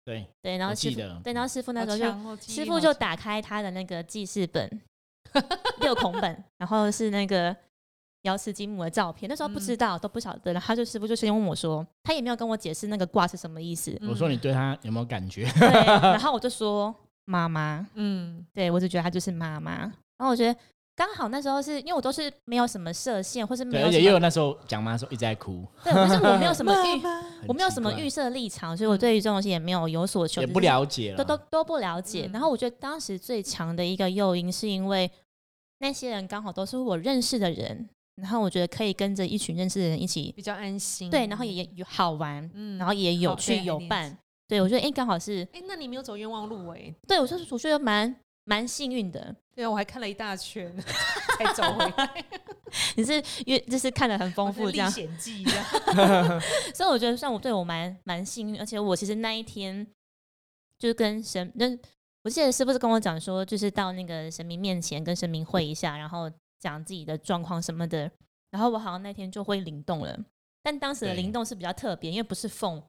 [0.04, 1.98] 对对，然后师傅对，然后师傅那时候
[2.36, 4.82] 就师傅就打开他的那个记事本，
[5.82, 7.56] 六孔本，然后是那个。
[8.24, 10.54] 瑶池金母的照片，那时候不知道，都不晓得。
[10.54, 14.00] 然后他就师傅就先问我说，他也没有跟我解释那个卦是什么意思。
[14.08, 15.52] 我说你对他有没有感觉？
[15.58, 15.68] 对，
[16.14, 19.80] 然后我就说妈妈，嗯，对我就觉得她就是妈妈。
[19.82, 20.60] 然后我觉得
[20.96, 27.02] 刚好那时候是因为我都是没有什么设限，或是没有，而且又有那时候讲妈的时候一直在哭，对，可是我没有什么 预，
[27.48, 32.30] 我没有什么预设立场，所以我对于这种东西也没有有所求，也不了解，都都都不了解。
[32.32, 35.10] 然后我觉得当时最强的一个诱因，是因为
[35.80, 37.90] 那些人刚好都是我认识的人。
[38.22, 44.16] 然后我觉得可以跟着一群认识的人一起比较安心，对，然后也有好玩，嗯，然后也有趣有伴，
[44.52, 50.70] 对我觉得哎刚好是哎，那你没有走冤枉路哎，对我说我觉得蛮蛮幸运的，对啊，我还看了一大圈
[51.40, 52.26] 才走回来，
[52.98, 53.14] 你是
[53.46, 55.66] 因为就是看的很丰富这样，险记这样，
[56.76, 59.88] 所以我觉得算我对我蛮蛮幸运，而且我其实那一天
[60.78, 61.66] 就是跟神，那
[62.24, 66.30] 我记得是不是跟我讲说，就是到那个神明面前跟神明会一下，然后。
[66.62, 68.02] 讲自己的状况什么的，
[68.52, 70.16] 然后我好像那天就会灵动了，
[70.62, 72.80] 但当时的灵动是比较特别，因为不是凤，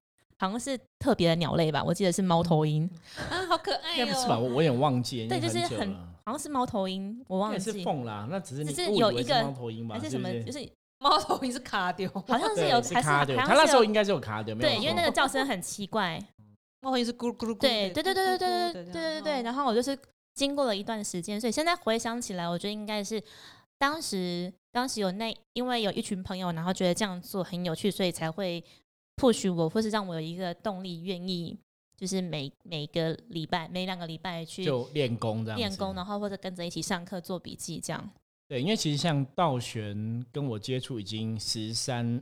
[0.43, 2.91] 好像是特别的鸟类吧，我记得是猫头鹰
[3.31, 4.37] 啊，好可爱哦，不是吧？
[4.37, 10.29] 我我有点忘记，对，就是很好像是猫头鹰，我忘记是凤啦，那只是只是有一个猫头鹰吧，还是什么？
[10.43, 16.21] 就是猫头鹰是卡丢，好像是有，还是他那时候应该是有卡丢，对，因为那个叫声很奇怪。
[16.81, 19.43] 猫头鹰是咕噜咕噜咕，对对对对对对对对对对。
[19.43, 19.97] 然后我就是
[20.35, 23.23] 经过了一段时间，所以现在回想起来，我觉得应该是
[23.79, 28.65] 当时当时有那因为有一群朋友，然后觉得这样做很有趣，所以才会
[29.17, 31.59] push 我，或是让我有一个动力，愿意
[31.97, 38.11] 就是每每个礼拜每两个礼拜去就练功这样练功，然后或者跟着一起上课做笔记这样。
[38.49, 42.21] 对，因为其实像道玄跟我接触已经十三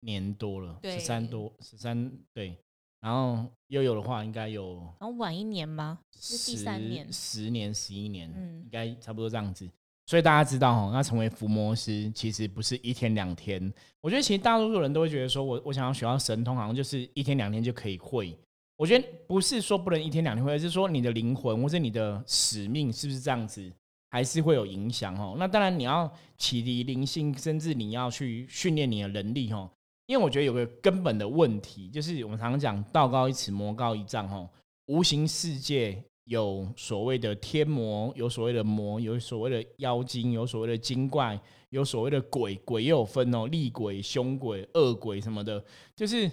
[0.00, 2.56] 年多了，十三多十三对。
[2.98, 6.00] 然后悠悠的话，应该有，然后晚一年吗？
[6.10, 9.68] 是第三年，十年、十一年，嗯，应该差不多这样子。
[10.06, 13.72] 所以大家知道哈，那成为伏魔师其实不是一天两天。
[14.00, 18.36] 我觉得其实大多数人都会觉得说，我我想要学到神通，好像就是一天两天就可以会。
[18.76, 23.72] 我觉得不是说不能一天两天会，而是说你的灵魂或者你的使命是不是这样子，
[24.10, 25.34] 还是会有影响哦。
[25.38, 29.68] 那当然你要启迪灵性，甚至你要去训练你的能力哦。
[30.06, 34.48] 因为我觉得有个根本的问题，就是我们常常讲“道高一尺，魔高一丈”吼，
[34.86, 45.64] 无形世界有所谓的天魔，有所谓的魔，有所谓的妖精，有所谓的精怪，有所谓的鬼，鬼也有分哦，厉鬼、凶鬼、恶鬼什么的。
[45.96, 46.30] 就是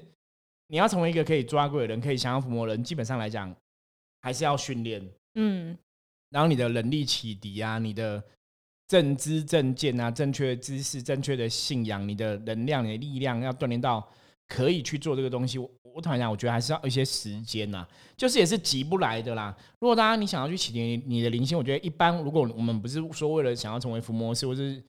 [0.67, 3.56] 你要成为一个可以抓鬼的人，可以降服魔人，基本上来讲，
[4.21, 5.03] 还是要训练。
[5.36, 5.77] 嗯，
[6.29, 8.23] 然后你的能力启迪啊，你的。
[8.86, 14.08] 正知正见啊，正确的知识，正确的信仰，你的能量、你的力量要锻炼到
[14.47, 15.58] 可以去做这个东西。
[15.93, 17.86] 我我坦白讲，我觉得还是要一些时间呐，
[18.17, 19.56] 就是也是急不来的啦。
[19.79, 24.82] 如果大家你想要去启迪你的灵性，我觉得一般，如果我们不是说为了想要成为伏魔师或是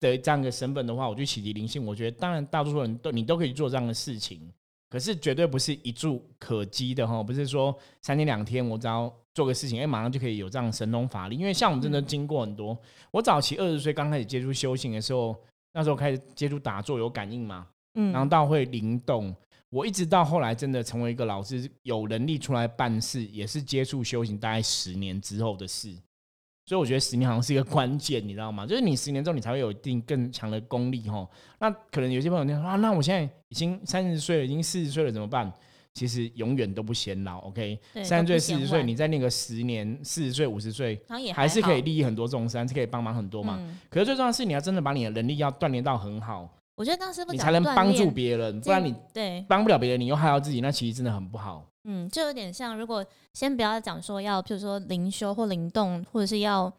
[0.00, 4.40] 的这样的身份的话，我去启迪灵性，我觉得当然大多数人都你都可以做这样的事情。
[4.88, 11.36] 可是绝对不是一触可及的哈，不是说三天两天我只要做个事情，哎，马上就可以有这样神通法力。
[11.36, 12.76] 因为像我们真的经过很多，
[13.10, 15.34] 我早期二十岁刚开始接触修行的时候，
[15.72, 19.34] 那时候开始接触打坐有感应嘛，嗯，然后到会灵动，
[19.72, 25.90] 我一直到后来真的成为一个老师，有能力出来办事，也是接触修行大概十年之后的事。
[26.66, 28.66] 所以我觉得十年好像是一个关键，你知道吗？
[28.66, 31.26] 就是你十年之后，你才会有一定更强的功力哈。
[31.58, 35.50] 那可能有些朋友说啊，那我现在已经三十岁了，已经四十岁了，怎么办？
[35.94, 37.78] 其实永远都不显老，OK？
[38.04, 41.02] 三十岁、四十岁，你在那个十年，四十岁、五十岁，
[41.34, 43.58] 还是可以利益很多众生，是可以帮忙很多嘛。
[43.88, 46.61] 可是最重要的是，你要真的把你的能力要锻炼到很好。
[46.76, 51.64] 我觉得当时你才能帮助别人，不然你对帮不了别人，你又害到自己，那其实真的很不好。
[51.84, 53.04] 嗯，就有点像，如果
[53.34, 56.72] 先不要讲说要，譬如说灵修或灵动，或者是要。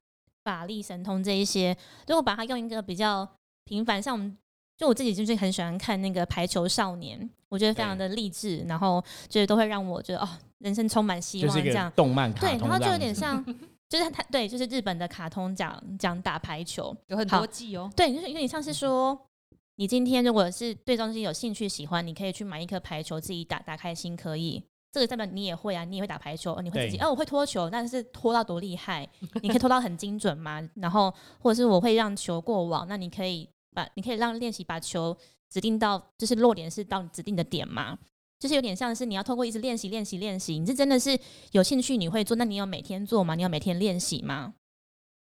[0.45, 1.73] 法力神通这一些，
[2.05, 3.25] 如果把它用一个比较
[3.63, 4.37] 平凡，像我们
[4.77, 10.27] 就我自己就是很喜欢看那个排球少年，我觉得非常的励志，然后就是都会让我觉得哦，
[10.57, 11.89] 人生充满希望这样。
[11.95, 13.41] 动漫对，然后就有点像，
[13.87, 17.89] 就是他对，就是日本的卡通讲讲打排球有很多季哦。
[17.95, 19.17] 对，就是有点像是说，
[19.75, 24.63] 你今天如果是对东西有兴趣喜欢，你可以去买一颗排球自己打打开心可以。
[24.91, 29.09] 这个代表你也会啊，你也会打排球，你会自己，哦，我会拖球，但是拖到多厉害？
[29.41, 30.61] 你可以拖到很精准吗？
[30.75, 35.17] 然后或者是我会让球过网，那你可以把，你可以让练习把球
[35.49, 37.97] 指定到，就是落点是到指定的点吗？
[38.39, 41.17] 就是有点像是你要通过一直练习、练习、练习，你是真的是
[41.53, 43.33] 有兴趣你会做，那你有每天做吗？
[43.33, 44.53] 你要每天练习吗？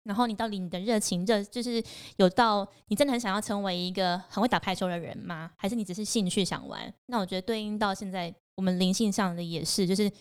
[0.03, 1.83] 然后你到底你的热情热就是
[2.17, 5.51] 有到你真的很想要成为一个很会打排球的人吗？
[5.55, 6.91] 还是你只是兴趣想玩？
[7.05, 10.11] 那我觉得对应到现在我们灵性上的也是，就是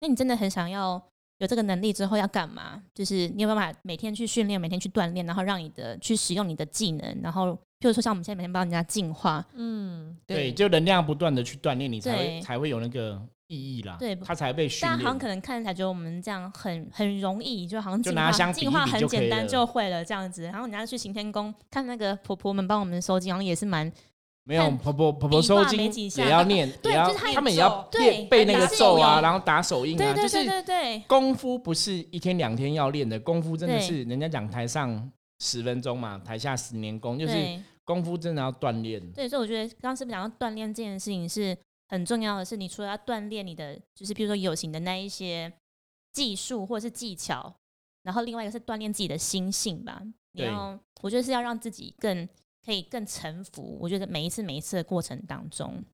[0.00, 1.02] 那你真的很想要
[1.38, 2.82] 有这个能力之后要干嘛？
[2.94, 13.20] 就是你有办法每天去训练，每天去锻炼，然后让你的去使用你的技能，然后譬如说像我们现在每天帮人家净化，嗯，对，就能量不断的去锻炼，你才会才会有那个。
[13.46, 14.90] 意义啦，对，他才被训练。
[14.90, 20.44] 但好像可能看起来觉得我们这样很很容易，就好像进化进化很简单就会了这样子。
[20.44, 23.92] 然后你要去行天宫看那个婆婆们帮我们收金，好像也是蛮
[24.44, 37.34] 没有婆婆婆婆收金也要念， 对，要他们也要背背那个咒啊，然后打手印啊，就是对对功夫不是一天两天要练的功夫，真的是人家讲台上十分钟嘛，台下十年功，就是
[37.84, 39.00] 功夫真的要锻炼。
[39.12, 41.56] 对，所以我觉得刚刚是不是讲到锻炼这件事情是。
[41.86, 45.52] 很重要的是，你除了要锻炼你的，就是比如说有形的那一些
[46.12, 47.54] 技术或者是技巧，
[48.02, 50.02] 然后另外一个是锻炼自己的心性吧。
[50.32, 52.26] 你要，我觉得是要让自己更
[52.64, 53.76] 可以更臣服。
[53.78, 55.84] 我觉得每一次每一次的过程当中，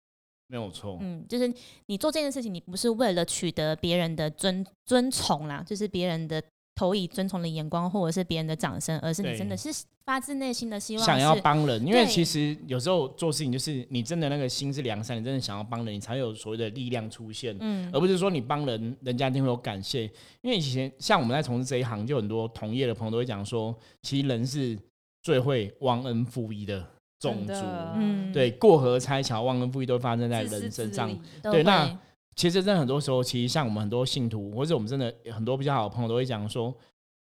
[0.46, 0.96] 没有错。
[1.00, 1.52] 嗯，就是
[1.86, 6.40] 你做这件事情，你不是为了取得别人的尊尊崇啦，就是别人的。
[6.80, 9.68] 投以尊崇的眼光，或者是别人的掌声，而是你真的是
[10.06, 11.86] 发自内心的希望想要帮人。
[11.86, 17.54] 因为其实有时候做事情，就是你真的那个心是良善，你真的想要帮人，你才有所谓的力量出现。
[17.60, 20.04] 嗯，而不是说你帮人，人家一定会有感谢。
[20.40, 24.78] 因为以前像我们在从事这一行，就很多同业的朋友都会讲说，其实人是
[25.22, 26.82] 最会忘恩负义的
[27.18, 27.52] 种族。
[27.96, 31.14] 嗯，对，过河拆桥、忘恩负义都发生在人身上。
[31.42, 31.94] 对，那
[32.36, 36.74] 其实真的很多时候，其实像我们很多信徒，或者我们真的很多比较好的朋友，都会讲说，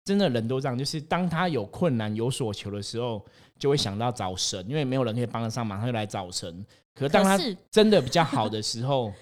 [0.05, 3.25] 真的人都这样，就是当他有困难、有所求的时候，
[3.59, 6.65] 就会想到找神，因为没有人可以帮得上忙，他就来找神。
[6.95, 7.39] 可当他
[7.71, 9.13] 真的比较好的时候，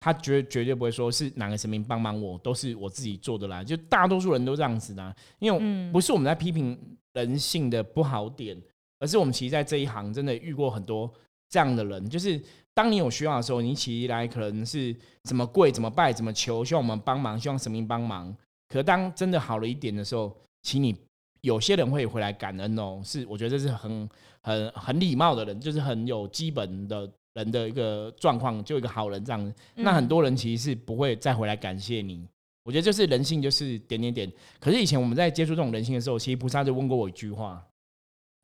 [0.00, 3.62] 他绝绝对不会说是哪个神明帮忙我，都是我自己做的啦。
[3.62, 6.78] 就大多数人都这样子的，因为不是我们在批评
[7.12, 8.56] 人性的不好点，
[9.00, 11.12] 而是我们其实在这一行真的遇过很多
[11.50, 12.40] 这样的人，就是。
[12.76, 18.36] 当你有需要的时候，你起来可能是怎么跪、怎么拜、怎么求，希望我们帮忙，希望神明帮忙。
[18.68, 20.94] 可当真的好了一点的时候，请你
[21.40, 23.00] 有些人会回来感恩哦。
[23.02, 24.06] 是，我觉得这是很、
[24.44, 29.54] 很、很礼貌的人，就是很有基本的人的一个状况，就一个好人这样。
[29.76, 32.28] 那很多人其实是不会再回来感谢你。
[32.62, 34.30] 我觉得就是人性，就是点点点。
[34.60, 37.64] 可是以前我们在接触这种人性的时候，其实菩萨就问过我一句话。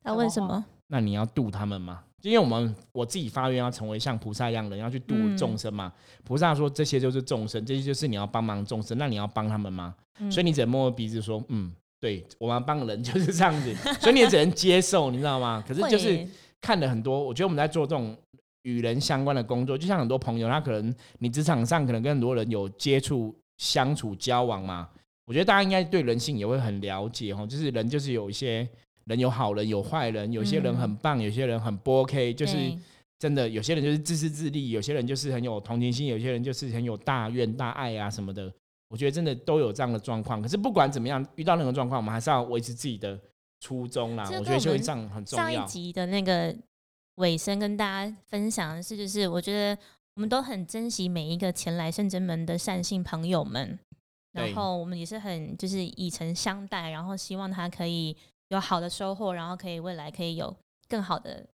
[0.05, 0.65] 他问什么？
[0.93, 2.05] 那你要渡他们吗？
[2.21, 5.91] 因为我们我自己发愿要成为像菩萨一样的人，要去度众生嘛。
[6.23, 9.95] 菩萨说这些就是众生，这些就是你要帮忙众生，那你要帮他们吗？
[10.31, 13.75] 所以你只能摸摸鼻子说，嗯，对，我们帮人 就是这样子。
[14.03, 15.65] 所以你也只能接受，你知道吗？
[15.67, 16.29] 可是就是
[16.61, 18.15] 看了很多，我觉得我们在做这种
[18.65, 24.91] 与人相关的工作，就像很多朋友，他可能你职场上可能跟很多人有接触、相处、交往嘛。
[25.25, 28.69] 我觉得大家应该对人性也会很了解哦，就是人就是有一些。
[29.07, 32.57] 人有好人有坏人，有些人很棒，有些人很不 OK，就是
[33.19, 38.53] 真的，有些人就是自私自利，有些人就是很有同情心，有些人就是很有大怨大爱啊什么的。
[38.89, 40.43] 我觉得真的都有这样的状况。
[40.43, 43.19] 可是不管怎么样，遇到任何状况，我们还是要维持自己的
[43.61, 44.25] 初衷啦。
[44.25, 45.45] 我觉得修这样很重要。
[45.45, 46.55] 上一集的那个
[47.15, 49.77] 尾声跟大家分享的是，就是我觉得
[50.15, 53.79] 我们都很珍惜每一个前来圣真门的善信朋友们，
[54.33, 58.17] 然后我们也是很就是以诚相待，然后希望他可以。
[58.53, 60.55] 有好的收获，然后可以未来可以有
[60.89, 61.45] 更好的，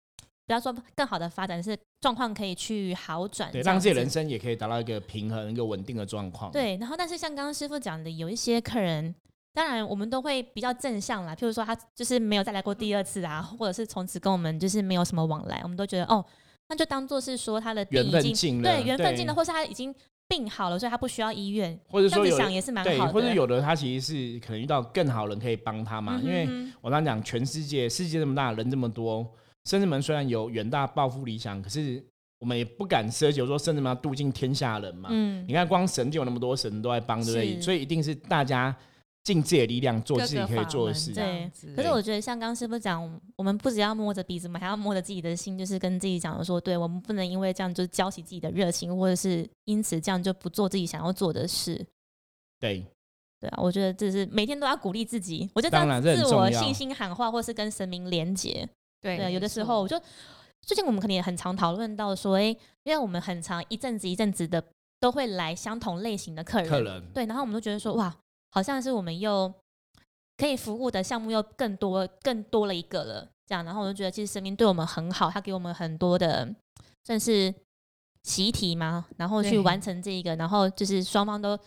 [0.45, 6.51] 不要说更好的发展，是状况可以去好转，对，让自己人生也可以达到一个平衡、一个稳定的状况。
[6.51, 9.15] 对，然后但是像刚刚师傅讲的，有一些客人，
[9.53, 16.25] 当然我们都会比较正向啦，譬如说他就是没有再来过第二次啊，或者是从此跟我们就是没有什么往来，我们都觉得哦，
[16.67, 19.95] 那就当做是说他的缘分尽了，对，缘分尽了，或是他已经。
[20.29, 23.11] 病好了，所以他不需要医院，或者说有想也是蛮好的。
[23.11, 26.21] 或者有的他其实是可能遇到更好人可以帮他嘛。
[26.23, 26.47] 因为
[26.79, 29.27] 我刚讲，全世界世界这么大，人这么多，
[29.65, 32.01] 甚至门虽然有远大抱负理想，可是
[32.37, 35.09] 我们也不敢奢求说甚至嘛要度尽天下人嘛。
[35.11, 37.59] 嗯，你看光神就有那么多神都在帮，对不对？
[37.59, 38.73] 所以一定是大家。
[39.23, 41.13] 尽自己的力量做自己可以做的事。
[41.13, 51.85] 对，可是我觉得像刚师傅讲，我们不只要摸着鼻子，我们还要摸着自己的心，就是跟自己讲说，对我们不能因为这样就浇熄自己的热情，或者是因此这样就不做自己想要做的事。
[52.59, 52.83] 对，
[53.39, 55.49] 对啊，我觉得这是每天都要鼓励自己。
[55.53, 58.67] 我觉得这样自我信心喊话，或是跟神明连接。
[59.01, 60.01] 对，有的时候我就
[60.61, 62.45] 最近我们可能也很常讨论到说，哎，
[62.83, 64.63] 因为我们很长一阵子一阵子的
[64.99, 68.15] 都会来相同类型的客人，客人对，然后我们都觉得说，哇。
[68.51, 69.53] 好像是我们又
[70.37, 76.47] 可以服务的项目又更多更多了一个了，这样，然后我就觉得其实神明对我们很好，他给我们很多的
[77.05, 77.53] 算是
[78.23, 81.57] 习题嘛，然后去完成这一个，然后就是双方都。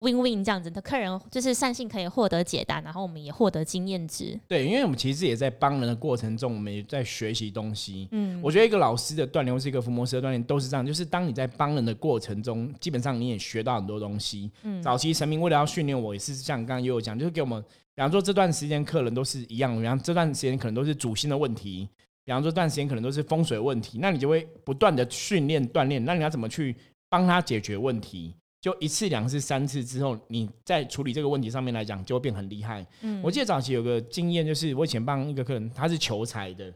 [0.00, 4.38] Win win 这样子的客人就是善性可以获得解答，然后我们也获得经验值。
[4.48, 8.08] 对，因为我们其实也在帮人的过程中，我们也在学习东西。
[8.12, 10.84] 嗯，我觉得一个老师的锻炼，或是一个伏魔师的锻炼，都是这样。
[10.84, 14.50] 就是当你在帮人的过程中，基本上你也学到很多东西。
[14.62, 17.62] 嗯，早期神明为了要训练我，也是像刚刚也有讲，就是给我们，
[17.94, 21.86] 比方说这段时间客人都是一样，比方这段时间可能都是主心的问题，
[22.24, 26.74] 比方说这段时间可能都是风水问题，那你就会不断的训练锻炼，那你要怎么去
[27.10, 28.34] 帮他解决问题？
[28.60, 32.86] 就一次、两次、三次之后，你在处理这个问题上面来讲，就会变很厉害。
[33.00, 36.72] 嗯，我记得早期有个经验，就是我以前帮一个客人，他是求财的，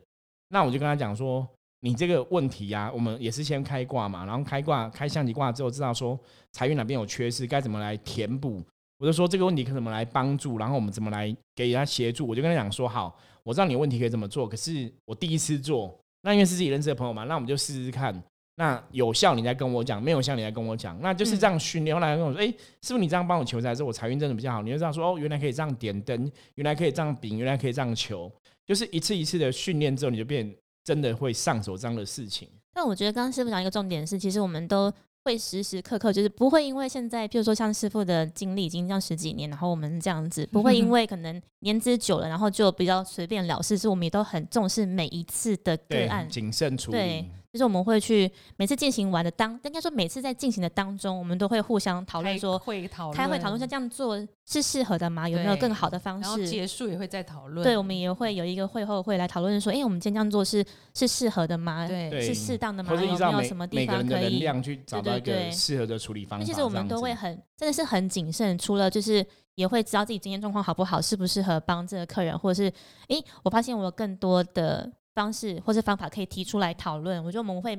[0.49, 1.47] 那我就跟他讲说，
[1.81, 6.18] 你这个问题呀，我们也是先开卦嘛，然后开卦、开象棋卦之后，知道说
[6.53, 8.62] 财运哪边有缺失，该怎么来填补。
[8.99, 12.27] 我就说这个问题可怎么来帮助，然后我们怎么来给他协助。
[12.27, 18.14] 我就跟他讲说，好，我知道你问题可以怎么做，可是我第一次做，那因为是自己认识的朋友嘛，那我们就试试看。
[18.57, 20.97] 那有效，你再跟我讲；没有效，你再跟我讲。
[21.01, 21.95] 那就是这样训练。
[21.95, 22.47] 后来跟我说：“哎，
[22.83, 28.31] 师傅，你这样帮我求财之后，我财运真的比较好。”你就这样说：“哦，原来可以这样点灯，原来可以这样饼，原来可以这样求。”
[28.64, 32.48] 就是一次一次的训练之后，你就变真的会上手这样的事情。
[32.73, 34.92] 但我觉得刚刚师傅讲一个重点是，其实我们都
[35.25, 43.77] 会时时刻刻就是不会因为现在，譬如说像师傅的经历已经这样十几年，然后我们这样子不会因为可能年资久了，然后就比较随便了事。
[43.77, 47.27] 是我们也都很重视每一次的个案，谨慎处理。
[47.55, 55.29] 就是我们会去每次进行完的当，应该说每次在进行的当中，我们都会互相讨论说，会讨论开会讨论说这样做是适合的吗？
[55.29, 56.23] 有没有更好的方式？
[56.23, 57.63] 然后结束也会再讨论。
[57.63, 61.87] 对，我们也会有一个会后会来讨论说，哎，我们今天这样做是是适合的吗？
[61.87, 62.90] 对，是适当的吗？
[62.92, 66.44] 有没有什么地方可以去找到一个适合的处理方法？
[66.44, 69.25] 其实我们都会很真的是很谨慎，除了就是
[69.55, 72.69] 也会知道自己今天状况好不好，适不适合帮这个客人，或者是
[73.11, 74.90] 诶，我发现我有更多的。
[75.15, 77.79] 方式或是方法可以提出来讨论，我觉得我们会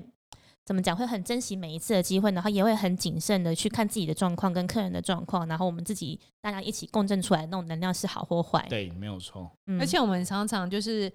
[0.66, 0.96] 怎么讲？
[0.96, 8.66] 会很珍惜每一次的机会，然后也会很谨慎的去看自己的状况跟客人的状况，然后我们自己大家一起共振出来那种能量是好或坏。
[8.70, 9.52] 对，没有错。
[9.80, 11.12] 而且我们常常就是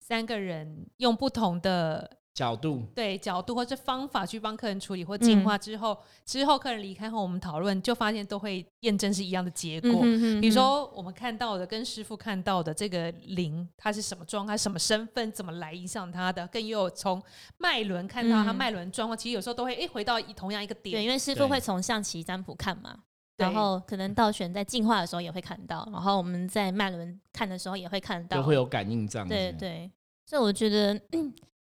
[0.00, 2.17] 三个人用不同的。
[2.38, 10.02] 角度对角度或者方法去帮客人处理或进化之后，之后客人离开后，我们讨论就发现都会验证是一样的结果。
[10.40, 17.20] 比如说我们看到的跟师傅看到的这个灵，它是什么状态、什么身份、怎么来影响他的，更又从
[17.56, 19.18] 脉轮看到他脉轮状况。
[19.18, 20.94] 其实有时候都会诶回到同样一个点。
[20.94, 22.96] 对，因为师傅会从象棋占卜看嘛，
[23.36, 29.26] 然后可能道玄在进化的时候也会看到，然后我们在脉轮看的时候也会看到，都会有感应这样。
[29.26, 29.90] 对对，
[30.24, 31.00] 所以我觉得。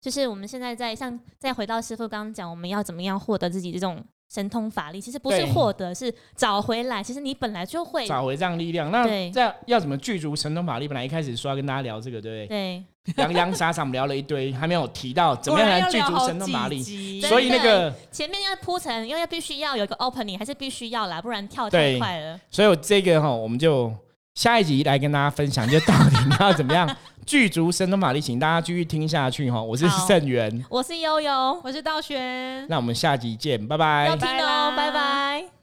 [0.02, 5.00] 就是我们现在在像再回到师傅刚刚讲，我们要怎么样获得自己这种神通法力？
[5.00, 7.00] 其实不是获得，是找回来。
[7.00, 8.90] 其实你本来就会找回这样力量。
[8.90, 10.88] 那这要怎么具足神通法力？
[10.88, 12.84] 本来一开始说要跟大家聊这个，对不对？
[13.14, 16.82] 对， 洋洋洒洒聊了一堆，还没有提到怎么样来具足神通法力。
[17.20, 22.40] 所以那个前面要铺陈，因为必须要有一个 opening，还是必须要来，不然跳太快了。
[22.50, 23.92] 所以我这个哈，我们就
[24.34, 26.96] 下一集来跟大家分享，就到底你要怎么样。
[27.24, 29.62] 剧足神通玛丽，请大家继续听下去哈。
[29.62, 32.66] 我是盛元，我是悠悠，我是道玄。
[32.68, 34.06] 那我们下集见，拜拜。
[34.06, 35.61] 要听哦，拜拜。